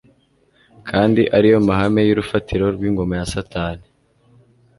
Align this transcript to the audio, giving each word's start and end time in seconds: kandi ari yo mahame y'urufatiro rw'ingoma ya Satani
kandi 0.89 1.21
ari 1.37 1.47
yo 1.53 1.59
mahame 1.67 2.01
y'urufatiro 2.03 2.65
rw'ingoma 2.75 3.13
ya 3.19 3.27
Satani 3.33 3.85